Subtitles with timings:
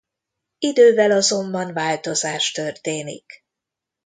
[0.57, 3.45] Idővel azonban változás történik.